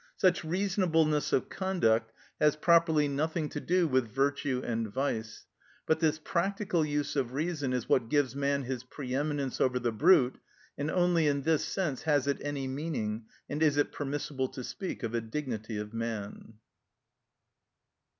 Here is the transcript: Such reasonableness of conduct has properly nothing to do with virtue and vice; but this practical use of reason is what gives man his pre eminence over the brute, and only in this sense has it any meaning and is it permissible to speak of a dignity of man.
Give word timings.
Such 0.17 0.43
reasonableness 0.43 1.31
of 1.31 1.47
conduct 1.47 2.11
has 2.39 2.55
properly 2.55 3.07
nothing 3.07 3.49
to 3.49 3.59
do 3.59 3.87
with 3.87 4.09
virtue 4.09 4.59
and 4.65 4.91
vice; 4.91 5.45
but 5.85 5.99
this 5.99 6.17
practical 6.17 6.83
use 6.83 7.15
of 7.15 7.33
reason 7.33 7.71
is 7.71 7.87
what 7.87 8.09
gives 8.09 8.35
man 8.35 8.63
his 8.63 8.83
pre 8.83 9.13
eminence 9.13 9.61
over 9.61 9.77
the 9.77 9.91
brute, 9.91 10.39
and 10.75 10.89
only 10.89 11.27
in 11.27 11.43
this 11.43 11.63
sense 11.63 12.01
has 12.01 12.25
it 12.25 12.39
any 12.41 12.67
meaning 12.67 13.27
and 13.47 13.61
is 13.61 13.77
it 13.77 13.91
permissible 13.91 14.47
to 14.47 14.63
speak 14.63 15.03
of 15.03 15.13
a 15.13 15.21
dignity 15.21 15.77
of 15.77 15.93
man. 15.93 16.55